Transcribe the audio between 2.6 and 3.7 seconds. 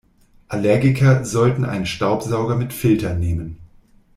Filter nehmen.